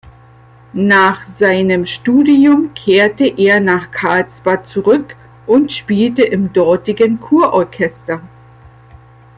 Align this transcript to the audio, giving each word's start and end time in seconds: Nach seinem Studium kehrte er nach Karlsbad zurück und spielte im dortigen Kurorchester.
Nach 0.73 1.27
seinem 1.27 1.85
Studium 1.85 2.73
kehrte 2.73 3.27
er 3.37 3.59
nach 3.59 3.91
Karlsbad 3.91 4.67
zurück 4.67 5.15
und 5.45 5.71
spielte 5.71 6.23
im 6.23 6.51
dortigen 6.53 7.19
Kurorchester. 7.19 8.19